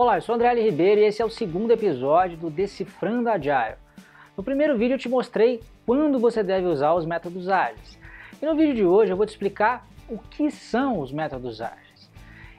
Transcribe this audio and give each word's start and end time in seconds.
Olá, 0.00 0.16
eu 0.16 0.22
sou 0.22 0.36
André 0.36 0.50
L. 0.50 0.62
Ribeiro 0.62 1.00
e 1.00 1.04
esse 1.06 1.20
é 1.20 1.24
o 1.24 1.28
segundo 1.28 1.72
episódio 1.72 2.36
do 2.38 2.48
Decifrando 2.48 3.28
Agile. 3.28 3.78
No 4.36 4.44
primeiro 4.44 4.78
vídeo 4.78 4.94
eu 4.94 4.98
te 4.98 5.08
mostrei 5.08 5.60
quando 5.84 6.20
você 6.20 6.40
deve 6.40 6.68
usar 6.68 6.94
os 6.94 7.04
métodos 7.04 7.48
ágeis. 7.48 7.98
E 8.40 8.46
no 8.46 8.54
vídeo 8.54 8.76
de 8.76 8.84
hoje 8.84 9.10
eu 9.10 9.16
vou 9.16 9.26
te 9.26 9.30
explicar 9.30 9.88
o 10.08 10.16
que 10.16 10.52
são 10.52 11.00
os 11.00 11.10
métodos 11.10 11.60
ágeis. 11.60 12.08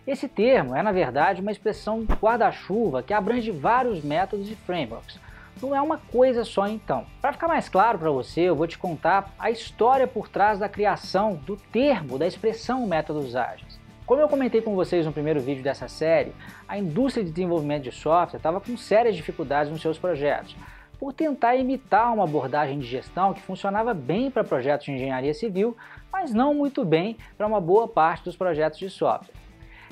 Esse 0.05 0.27
termo 0.27 0.75
é, 0.75 0.83
na 0.83 0.91
verdade, 0.91 1.39
uma 1.39 1.53
expressão 1.53 2.05
guarda-chuva 2.21 3.01
que 3.01 3.13
abrange 3.13 3.51
vários 3.51 4.03
métodos 4.03 4.51
e 4.51 4.55
frameworks. 4.55 5.17
Não 5.61 5.73
é 5.73 5.79
uma 5.79 5.97
coisa 5.97 6.43
só 6.43 6.67
então. 6.67 7.05
Para 7.21 7.31
ficar 7.31 7.47
mais 7.47 7.69
claro 7.69 7.97
para 7.97 8.11
você, 8.11 8.41
eu 8.41 8.55
vou 8.57 8.67
te 8.67 8.77
contar 8.77 9.33
a 9.39 9.49
história 9.49 10.07
por 10.07 10.27
trás 10.27 10.59
da 10.59 10.67
criação 10.67 11.35
do 11.35 11.55
termo, 11.55 12.19
da 12.19 12.27
expressão 12.27 12.85
métodos 12.85 13.33
ágeis. 13.33 13.78
Como 14.09 14.21
eu 14.21 14.27
comentei 14.27 14.59
com 14.59 14.73
vocês 14.73 15.05
no 15.05 15.13
primeiro 15.13 15.39
vídeo 15.39 15.61
dessa 15.61 15.87
série, 15.87 16.33
a 16.67 16.79
indústria 16.79 17.23
de 17.23 17.29
desenvolvimento 17.29 17.83
de 17.83 17.91
software 17.91 18.39
estava 18.39 18.59
com 18.59 18.75
sérias 18.75 19.15
dificuldades 19.15 19.71
nos 19.71 19.83
seus 19.83 19.99
projetos, 19.99 20.55
por 20.99 21.13
tentar 21.13 21.57
imitar 21.57 22.11
uma 22.11 22.23
abordagem 22.23 22.79
de 22.79 22.87
gestão 22.87 23.35
que 23.35 23.41
funcionava 23.43 23.93
bem 23.93 24.31
para 24.31 24.43
projetos 24.43 24.87
de 24.87 24.93
engenharia 24.93 25.31
civil, 25.35 25.77
mas 26.11 26.33
não 26.33 26.55
muito 26.55 26.83
bem 26.83 27.17
para 27.37 27.45
uma 27.45 27.61
boa 27.61 27.87
parte 27.87 28.23
dos 28.23 28.35
projetos 28.35 28.79
de 28.79 28.89
software. 28.89 29.35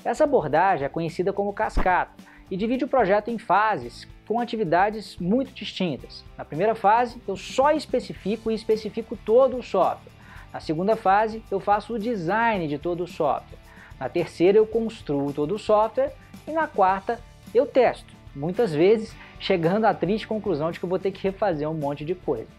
Essa 0.04 0.24
abordagem 0.24 0.88
é 0.88 0.90
conhecida 0.90 1.32
como 1.32 1.54
cascata 1.54 2.16
e 2.50 2.58
divide 2.58 2.86
o 2.86 2.88
projeto 2.88 3.30
em 3.30 3.38
fases 3.38 4.08
com 4.28 4.40
atividades 4.40 5.16
muito 5.18 5.54
distintas. 5.54 6.26
Na 6.36 6.44
primeira 6.44 6.74
fase, 6.74 7.22
eu 7.28 7.36
só 7.38 7.70
especifico 7.70 8.50
e 8.50 8.56
especifico 8.56 9.16
todo 9.16 9.58
o 9.58 9.64
software. 9.64 10.12
Na 10.52 10.60
segunda 10.60 10.96
fase, 10.96 11.44
eu 11.52 11.60
faço 11.60 11.94
o 11.94 12.00
design 12.00 12.68
de 12.68 12.80
todo 12.80 13.04
o 13.04 13.08
software. 13.08 13.67
Na 14.00 14.08
terceira, 14.10 14.58
eu 14.58 14.66
construo 14.66 15.34
todo 15.34 15.56
o 15.56 15.60
software. 15.60 16.14
E 16.48 16.52
na 16.52 16.68
quarta, 16.68 17.20
eu 17.54 17.66
testo. 17.66 18.14
Muitas 18.36 18.74
vezes, 18.74 19.16
chegando 19.40 19.86
à 19.86 19.94
triste 19.94 20.28
conclusão 20.28 20.72
de 20.72 20.80
que 20.80 20.86
eu 20.86 20.90
vou 20.90 21.00
ter 21.00 21.12
que 21.12 21.24
refazer 21.24 21.70
um 21.70 21.74
monte 21.74 22.06
de 22.06 22.14
coisa. 22.14 22.50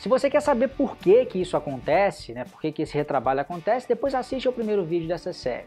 Se 0.00 0.08
você 0.08 0.30
quer 0.30 0.40
saber 0.40 0.68
por 0.68 0.96
que, 0.96 1.24
que 1.26 1.40
isso 1.40 1.56
acontece, 1.56 2.32
né, 2.32 2.44
por 2.44 2.60
que, 2.60 2.70
que 2.70 2.82
esse 2.82 2.94
retrabalho 2.94 3.40
acontece, 3.40 3.88
depois 3.88 4.14
assiste 4.14 4.46
ao 4.46 4.52
primeiro 4.52 4.84
vídeo 4.84 5.08
dessa 5.08 5.32
série. 5.32 5.66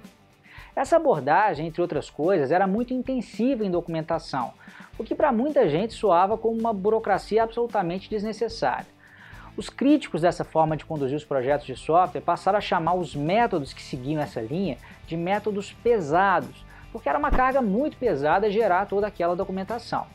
Essa 0.73 0.95
abordagem, 0.95 1.67
entre 1.67 1.81
outras 1.81 2.09
coisas, 2.09 2.49
era 2.49 2.65
muito 2.65 2.93
intensiva 2.93 3.65
em 3.65 3.71
documentação, 3.71 4.53
o 4.97 5.03
que 5.03 5.15
para 5.15 5.31
muita 5.31 5.67
gente 5.67 5.93
soava 5.93 6.37
como 6.37 6.57
uma 6.57 6.73
burocracia 6.73 7.43
absolutamente 7.43 8.09
desnecessária. 8.09 8.87
Os 9.57 9.69
críticos 9.69 10.21
dessa 10.21 10.45
forma 10.45 10.77
de 10.77 10.85
conduzir 10.85 11.17
os 11.17 11.25
projetos 11.25 11.67
de 11.67 11.75
software 11.75 12.21
passaram 12.21 12.57
a 12.57 12.61
chamar 12.61 12.93
os 12.93 13.13
métodos 13.13 13.73
que 13.73 13.81
seguiam 13.81 14.21
essa 14.21 14.39
linha 14.39 14.77
de 15.05 15.17
métodos 15.17 15.73
pesados, 15.73 16.65
porque 16.91 17.09
era 17.09 17.19
uma 17.19 17.31
carga 17.31 17.61
muito 17.61 17.97
pesada 17.97 18.49
gerar 18.49 18.85
toda 18.85 19.07
aquela 19.07 19.35
documentação. 19.35 20.07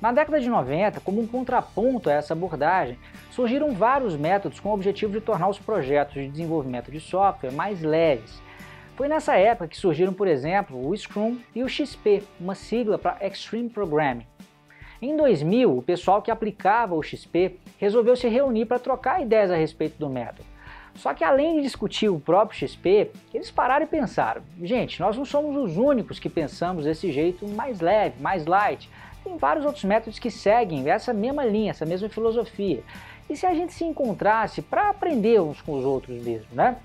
Na 0.00 0.12
década 0.12 0.40
de 0.40 0.48
90, 0.48 1.00
como 1.00 1.20
um 1.20 1.26
contraponto 1.26 2.08
a 2.08 2.12
essa 2.12 2.34
abordagem, 2.34 2.98
surgiram 3.30 3.72
vários 3.72 4.16
métodos 4.16 4.60
com 4.60 4.70
o 4.70 4.74
objetivo 4.74 5.12
de 5.12 5.20
tornar 5.20 5.48
os 5.48 5.58
projetos 5.58 6.14
de 6.14 6.28
desenvolvimento 6.28 6.90
de 6.90 7.00
software 7.00 7.52
mais 7.52 7.80
leves. 7.82 8.40
Foi 8.94 9.08
nessa 9.08 9.36
época 9.36 9.68
que 9.68 9.76
surgiram, 9.76 10.12
por 10.12 10.28
exemplo, 10.28 10.86
o 10.86 10.96
Scrum 10.96 11.38
e 11.54 11.62
o 11.62 11.68
XP, 11.68 12.22
uma 12.38 12.54
sigla 12.54 12.98
para 12.98 13.16
Extreme 13.26 13.70
Programming. 13.70 14.26
Em 15.02 15.16
2000, 15.16 15.78
o 15.78 15.80
pessoal 15.80 16.20
que 16.20 16.30
aplicava 16.30 16.94
o 16.94 17.02
XP 17.02 17.56
resolveu 17.78 18.14
se 18.14 18.28
reunir 18.28 18.66
para 18.66 18.78
trocar 18.78 19.22
ideias 19.22 19.50
a 19.50 19.56
respeito 19.56 19.98
do 19.98 20.10
método. 20.10 20.44
Só 20.94 21.14
que 21.14 21.24
além 21.24 21.56
de 21.56 21.62
discutir 21.62 22.10
o 22.10 22.20
próprio 22.20 22.58
XP, 22.58 23.10
eles 23.32 23.50
pararam 23.50 23.86
e 23.86 23.88
pensaram: 23.88 24.42
gente, 24.62 25.00
nós 25.00 25.16
não 25.16 25.24
somos 25.24 25.56
os 25.56 25.78
únicos 25.78 26.18
que 26.18 26.28
pensamos 26.28 26.84
desse 26.84 27.10
jeito 27.10 27.48
mais 27.48 27.80
leve, 27.80 28.20
mais 28.20 28.44
light. 28.44 28.90
Tem 29.24 29.38
vários 29.38 29.64
outros 29.64 29.84
métodos 29.84 30.18
que 30.18 30.30
seguem 30.30 30.88
essa 30.90 31.14
mesma 31.14 31.44
linha, 31.46 31.70
essa 31.70 31.86
mesma 31.86 32.08
filosofia. 32.10 32.82
E 33.28 33.36
se 33.36 33.46
a 33.46 33.54
gente 33.54 33.72
se 33.72 33.84
encontrasse 33.84 34.60
para 34.60 34.90
aprender 34.90 35.40
uns 35.40 35.62
com 35.62 35.78
os 35.78 35.84
outros 35.84 36.22
mesmo, 36.22 36.48
né? 36.52 36.76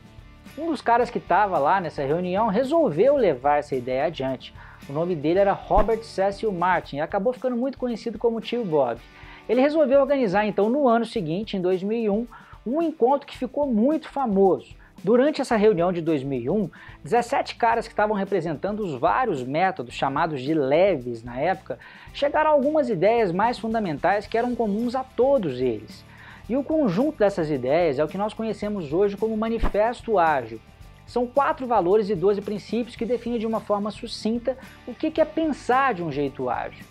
Um 0.58 0.68
dos 0.68 0.80
caras 0.80 1.10
que 1.10 1.18
estava 1.18 1.58
lá 1.58 1.82
nessa 1.82 2.02
reunião 2.02 2.48
resolveu 2.48 3.18
levar 3.18 3.58
essa 3.58 3.76
ideia 3.76 4.06
adiante. 4.06 4.54
O 4.88 4.94
nome 4.94 5.14
dele 5.14 5.40
era 5.40 5.52
Robert 5.52 6.02
Cecil 6.02 6.50
Martin 6.50 6.96
e 6.98 7.02
acabou 7.02 7.34
ficando 7.34 7.58
muito 7.58 7.78
conhecido 7.78 8.18
como 8.18 8.40
Tio 8.40 8.64
Bob. 8.64 9.02
Ele 9.50 9.60
resolveu 9.60 10.00
organizar 10.00 10.46
então 10.46 10.70
no 10.70 10.88
ano 10.88 11.06
seguinte, 11.06 11.58
em 11.58 11.62
2001, 11.62 12.26
um 12.66 12.82
encontro 12.82 13.28
que 13.28 13.38
ficou 13.38 13.68
muito 13.68 14.08
famoso. 14.08 14.74
Durante 15.04 15.42
essa 15.42 15.58
reunião 15.58 15.92
de 15.92 16.02
2001, 16.02 16.70
17 17.04 17.56
caras 17.56 17.86
que 17.86 17.92
estavam 17.92 18.16
representando 18.16 18.80
os 18.80 18.98
vários 18.98 19.44
métodos 19.44 19.94
chamados 19.94 20.42
de 20.42 20.54
leves 20.54 21.22
na 21.22 21.38
época, 21.38 21.78
chegaram 22.14 22.52
a 22.52 22.54
algumas 22.54 22.90
ideias 22.90 23.30
mais 23.30 23.60
fundamentais 23.60 24.26
que 24.26 24.38
eram 24.38 24.56
comuns 24.56 24.96
a 24.96 25.04
todos 25.04 25.60
eles. 25.60 26.06
E 26.48 26.56
o 26.56 26.64
conjunto 26.64 27.18
dessas 27.18 27.50
ideias 27.50 27.98
é 27.98 28.04
o 28.04 28.08
que 28.08 28.18
nós 28.18 28.34
conhecemos 28.34 28.94
hoje 28.94 29.18
como 29.18 29.36
Manifesto 29.36 30.20
Ágil, 30.20 30.60
são 31.06 31.28
quatro 31.28 31.68
valores 31.68 32.10
e 32.10 32.16
12 32.16 32.42
princípios 32.42 32.96
que 32.96 33.06
definem 33.06 33.40
de 33.40 33.46
uma 33.46 33.60
forma 33.60 33.92
sucinta 33.92 34.58
o 34.88 34.94
que 34.94 35.22
é 35.22 35.26
pensar 35.26 35.94
de 35.94 36.04
um 36.04 36.12
jeito 36.12 36.50
ágil. 36.50 36.86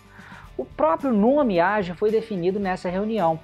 O 0.57 0.63
próprio 0.63 1.11
nome 1.11 1.59
ágil 1.59 1.95
foi 1.95 2.11
definido 2.11 2.59
nessa 2.59 2.89
reunião. 2.89 3.39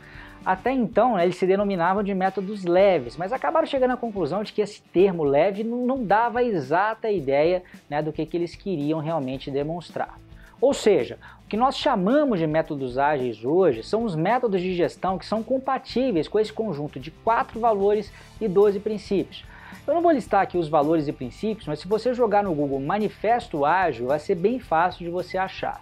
Até 0.46 0.72
então, 0.72 1.18
né, 1.18 1.24
eles 1.24 1.36
se 1.36 1.46
denominavam 1.46 2.02
de 2.02 2.14
métodos 2.14 2.64
leves, 2.64 3.16
mas 3.16 3.34
acabaram 3.34 3.68
chegando 3.68 3.92
à 3.92 3.98
conclusão 3.98 4.44
de 4.44 4.54
que 4.54 4.62
esse 4.62 4.82
termo 4.82 5.24
leve 5.24 5.64
não 5.64 6.04
dava 6.04 6.40
a 6.40 6.44
exata 6.44 7.12
ideia 7.12 7.64
né, 7.90 8.02
do 8.02 8.14
que, 8.14 8.26
que 8.26 8.38
eles 8.38 8.56
queriam 8.56 9.00
realmente 9.00 9.52
demonstrar. 9.52 10.18
Ou 10.62 10.76
seja, 10.76 11.18
o 11.44 11.50
que 11.50 11.58
nós 11.58 11.76
chamamos 11.76 12.40
de 12.40 12.46
métodos 12.46 13.00
ágeis 13.00 13.44
hoje 13.44 13.82
são 13.82 14.04
os 14.04 14.16
métodos 14.16 14.62
de 14.62 14.76
gestão 14.76 15.18
que 15.18 15.26
são 15.26 15.42
compatíveis 15.42 16.28
com 16.28 16.40
esse 16.40 16.54
conjunto 16.54 17.00
de 17.00 17.10
quatro 17.10 17.60
valores 17.60 18.14
e 18.40 18.48
12 18.48 18.80
princípios. 18.80 19.44
Eu 19.88 19.96
não 19.96 20.04
vou 20.04 20.12
listar 20.12 20.44
aqui 20.44 20.60
os 20.60 20.70
valores 20.70 21.08
e 21.08 21.12
princípios, 21.12 21.68
mas 21.68 21.80
se 21.80 21.88
você 21.88 22.14
jogar 22.14 22.44
no 22.44 22.54
Google 22.54 22.80
Manifesto 22.80 23.66
Ágil, 23.66 24.06
vai 24.06 24.20
ser 24.20 24.36
bem 24.36 24.60
fácil 24.60 25.04
de 25.04 25.10
você 25.10 25.36
achar. 25.36 25.82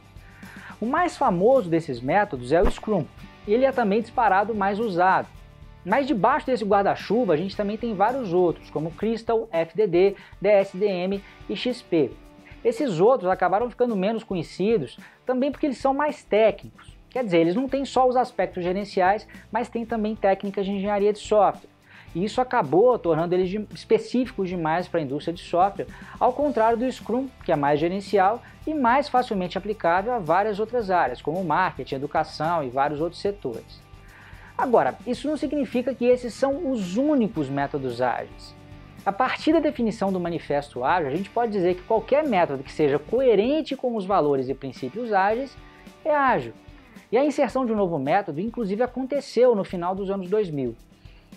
O 0.79 0.85
mais 0.85 1.17
famoso 1.17 1.69
desses 1.69 1.99
métodos 1.99 2.53
é 2.53 2.61
o 2.61 2.71
Scrum. 2.71 3.05
Ele 3.45 3.65
é 3.65 3.71
também 3.73 3.99
disparado 3.99 4.55
mais 4.55 4.79
usado. 4.79 5.27
Mas 5.83 6.07
debaixo 6.07 6.45
desse 6.45 6.63
guarda-chuva 6.63 7.33
a 7.33 7.37
gente 7.37 7.57
também 7.57 7.75
tem 7.75 7.93
vários 7.93 8.31
outros, 8.31 8.69
como 8.69 8.91
Crystal, 8.91 9.49
FDD, 9.51 10.15
DSDM 10.41 11.21
e 11.49 11.55
XP. 11.55 12.11
Esses 12.63 12.99
outros 12.99 13.29
acabaram 13.29 13.69
ficando 13.69 13.95
menos 13.95 14.23
conhecidos 14.23 14.97
também 15.25 15.51
porque 15.51 15.65
eles 15.65 15.77
são 15.77 15.93
mais 15.93 16.23
técnicos. 16.23 16.97
Quer 17.09 17.23
dizer, 17.23 17.37
eles 17.39 17.55
não 17.55 17.67
têm 17.67 17.85
só 17.85 18.07
os 18.07 18.15
aspectos 18.15 18.63
gerenciais, 18.63 19.27
mas 19.51 19.69
têm 19.69 19.85
também 19.85 20.15
técnicas 20.15 20.65
de 20.65 20.71
engenharia 20.71 21.11
de 21.11 21.19
software. 21.19 21.69
E 22.13 22.23
isso 22.23 22.41
acabou 22.41 22.97
tornando 22.97 23.35
eles 23.35 23.67
específicos 23.73 24.49
demais 24.49 24.87
para 24.87 24.99
a 24.99 25.03
indústria 25.03 25.33
de 25.33 25.41
software, 25.41 25.87
ao 26.19 26.33
contrário 26.33 26.77
do 26.77 26.91
Scrum, 26.91 27.27
que 27.45 27.51
é 27.51 27.55
mais 27.55 27.79
gerencial 27.79 28.41
e 28.65 28.73
mais 28.73 29.07
facilmente 29.07 29.57
aplicável 29.57 30.13
a 30.13 30.19
várias 30.19 30.59
outras 30.59 30.89
áreas, 30.89 31.21
como 31.21 31.43
marketing, 31.43 31.95
educação 31.95 32.63
e 32.63 32.69
vários 32.69 32.99
outros 32.99 33.21
setores. 33.21 33.81
Agora, 34.57 34.97
isso 35.05 35.27
não 35.27 35.37
significa 35.37 35.93
que 35.93 36.05
esses 36.05 36.33
são 36.33 36.71
os 36.71 36.97
únicos 36.97 37.47
métodos 37.47 38.01
ágeis. 38.01 38.55
A 39.05 39.13
partir 39.13 39.53
da 39.53 39.59
definição 39.59 40.11
do 40.11 40.19
manifesto 40.19 40.83
ágil, 40.83 41.07
a 41.07 41.15
gente 41.15 41.29
pode 41.29 41.53
dizer 41.53 41.75
que 41.75 41.83
qualquer 41.83 42.27
método 42.27 42.63
que 42.63 42.71
seja 42.71 42.99
coerente 42.99 43.75
com 43.75 43.95
os 43.95 44.05
valores 44.05 44.49
e 44.49 44.53
princípios 44.53 45.13
ágeis 45.13 45.55
é 46.03 46.13
ágil. 46.13 46.53
E 47.09 47.17
a 47.17 47.23
inserção 47.23 47.65
de 47.65 47.71
um 47.71 47.75
novo 47.75 47.97
método, 47.97 48.41
inclusive, 48.41 48.83
aconteceu 48.83 49.55
no 49.55 49.63
final 49.63 49.95
dos 49.95 50.11
anos 50.11 50.29
2000. 50.29 50.75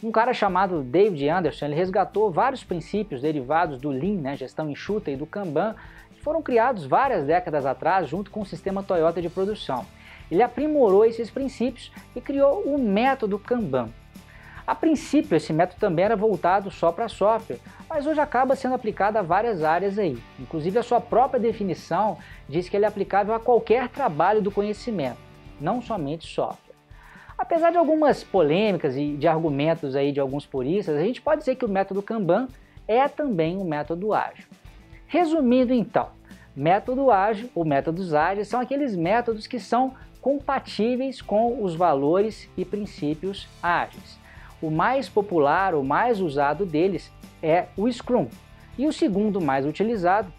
Um 0.03 0.11
cara 0.11 0.35
chamado 0.35 0.83
David 0.83 1.29
Anderson, 1.29 1.67
ele 1.67 1.77
resgatou 1.77 2.33
vários 2.33 2.65
princípios 2.65 3.23
derivados 3.23 3.81
do 3.81 3.91
Lean, 3.91 4.21
né, 4.21 4.37
gestão 4.37 4.69
enxuta, 4.69 5.13
e 5.13 5.17
do 5.17 5.25
Kanban, 5.25 5.77
que 6.15 6.21
foram 6.21 6.43
criados 6.43 6.85
várias 6.85 7.25
décadas 7.25 7.65
atrás 7.65 8.09
junto 8.09 8.31
com 8.31 8.41
o 8.41 8.47
sistema 8.47 8.83
Toyota 8.83 9.23
de 9.23 9.31
produção. 9.31 9.87
Ele 10.29 10.43
aprimorou 10.43 11.05
esses 11.05 11.31
princípios 11.31 11.93
e 12.17 12.21
criou 12.21 12.63
o 12.65 12.77
método 12.77 13.39
Kanban. 13.39 13.91
A 14.67 14.75
princípio, 14.75 15.37
esse 15.37 15.53
método 15.53 15.81
também 15.81 16.05
era 16.05 16.15
voltado 16.15 16.71
só 16.71 16.93
para 16.93 17.09
software, 17.09 17.59
mas 17.89 18.07
hoje 18.07 18.21
acaba 18.21 18.55
sendo 18.55 18.75
aplicado 18.75 19.19
a 19.19 19.23
várias 19.23 19.65
áreas 19.65 19.99
aí. 19.99 20.17
Inclusive, 20.39 20.79
a 20.79 20.83
sua 20.83 21.01
própria 21.01 21.41
definição 21.41 22.17
diz 22.49 22.69
que 22.69 22.77
ele 22.77 22.85
é 22.85 22.89
aplicável 22.89 23.35
a 23.35 23.41
qualquer 23.41 23.89
trabalho 23.89 24.41
do 24.41 24.51
conhecimento, 24.51 25.19
não 25.61 25.83
somente 25.83 26.27
software. 26.27 26.73
Apesar 27.37 27.71
de 27.71 27.77
algumas 27.77 28.23
polêmicas 28.23 28.97
e 28.97 29.17
de 29.17 29.27
argumentos 29.27 29.97
aí 29.97 30.13
de 30.13 30.21
alguns 30.21 30.47
puristas, 30.47 30.97
a 30.97 31.03
gente 31.03 31.21
pode 31.21 31.41
dizer 31.41 31.57
que 31.57 31.65
o 31.65 31.69
método 31.69 32.01
Kanban 32.01 32.47
é 32.87 33.09
também 33.09 33.57
um 33.57 33.65
método 33.65 34.15
ágil. 34.15 34.47
Resumindo 35.09 35.75
então, 35.75 36.11
método 36.55 37.11
ágil 37.11 37.51
ou 37.53 37.65
métodos 37.65 38.15
ágeis 38.15 38.47
são 38.47 38.61
aqueles 38.61 38.95
métodos 38.95 39.49
que 39.49 39.59
são 39.59 39.95
compatíveis 40.21 41.21
com 41.21 41.65
os 41.65 41.75
valores 41.75 42.49
e 42.57 42.65
princípios 42.65 43.49
ágeis. 43.61 44.22
O 44.63 44.71
mais 44.71 45.09
popular, 45.09 45.75
o 45.75 45.83
mais 45.83 46.21
usado 46.21 46.65
deles 46.65 47.13
é 47.43 47.67
o 47.77 47.91
Scrum. 47.91 48.29
E 48.79 48.87
o 48.87 48.93
segundo 48.93 49.41
mais 49.41 49.67
utilizado 49.67 50.33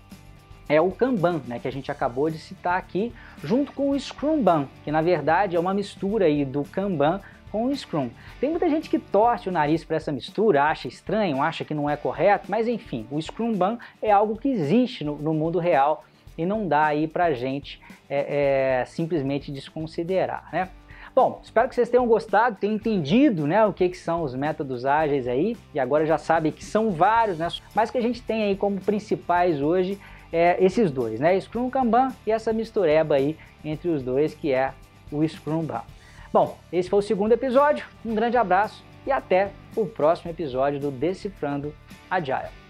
é 0.68 0.80
o 0.80 0.90
Kanban, 0.92 1.42
né, 1.46 1.60
que 1.60 1.68
a 1.68 1.72
gente 1.72 1.92
acabou 1.92 2.30
de 2.30 2.38
citar 2.38 2.78
aqui, 2.78 3.14
junto 3.44 3.74
com 3.74 3.90
o 3.90 4.00
Scrumban, 4.00 4.68
que 4.84 4.92
na 4.92 5.02
verdade 5.02 5.56
é 5.56 5.60
uma 5.60 5.74
mistura 5.74 6.26
aí 6.26 6.46
do 6.46 6.64
Kanban 6.64 7.20
com 7.52 7.66
o 7.66 7.76
Scrum. 7.76 8.10
Tem 8.40 8.50
muita 8.50 8.70
gente 8.70 8.90
que 8.90 8.98
torce 8.98 9.50
o 9.50 9.52
nariz 9.52 9.84
para 9.84 9.98
essa 9.98 10.12
mistura, 10.12 10.64
acha 10.64 10.88
estranho, 10.88 11.42
acha 11.42 11.64
que 11.64 11.74
não 11.74 11.90
é 11.90 11.96
correto, 11.96 12.50
mas 12.50 12.68
enfim, 12.68 13.06
o 13.12 13.22
Scrumban 13.22 13.78
é 14.02 14.10
algo 14.10 14.38
que 14.38 14.48
existe 14.48 15.04
no, 15.04 15.18
no 15.18 15.34
mundo 15.34 15.60
real 15.60 16.06
e 16.38 16.46
não 16.46 16.68
dá 16.68 16.86
aí 16.86 17.08
para 17.08 17.34
gente 17.34 17.80
é, 18.10 18.80
é, 18.80 18.86
simplesmente 18.86 19.52
desconsiderar, 19.52 20.50
né? 20.52 20.70
Bom, 21.16 21.40
espero 21.44 21.70
que 21.70 21.76
vocês 21.76 21.90
tenham 21.90 22.08
gostado, 22.08 22.56
tenham 22.56 22.76
entendido 22.76 23.46
né, 23.46 23.64
o 23.66 23.72
que, 23.72 23.88
que 23.88 23.98
são 23.98 24.24
os 24.24 24.34
métodos 24.34 24.84
ágeis 24.84 25.28
aí, 25.28 25.56
e 25.72 25.80
agora 25.80 26.08
já 26.08 26.18
sabem 26.18 26.52
que 26.52 26.66
são 26.66 26.90
vários, 26.90 27.38
né, 27.38 27.48
mas 27.76 27.92
que 27.92 28.00
a 28.00 28.02
gente 28.02 28.20
tem 28.20 28.44
aí 28.44 28.56
como 28.56 28.82
principais 28.82 29.62
hoje 29.62 30.00
é, 30.32 30.58
esses 30.60 30.90
dois, 30.90 31.20
né, 31.20 31.40
Scrum 31.40 31.70
Kanban 31.70 32.12
e 32.26 32.32
essa 32.32 32.52
mistureba 32.52 33.14
aí 33.14 33.38
entre 33.64 33.90
os 33.90 34.02
dois 34.02 34.34
que 34.34 34.52
é 34.52 34.74
o 35.12 35.28
Scrum 35.28 35.64
Ban. 35.64 35.84
Bom, 36.32 36.58
esse 36.72 36.90
foi 36.90 36.98
o 36.98 37.04
segundo 37.04 37.32
episódio, 37.32 37.86
um 38.04 38.16
grande 38.16 38.36
abraço 38.36 38.84
e 39.06 39.12
até 39.12 39.52
o 39.76 39.86
próximo 39.86 40.32
episódio 40.32 40.80
do 40.80 40.90
Decifrando 40.90 41.76
Agile. 42.10 42.63